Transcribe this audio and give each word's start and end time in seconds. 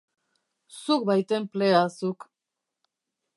Zuk 0.81 1.01
bai 1.09 1.21
tenplea, 1.29 1.81
zuk. 1.99 2.19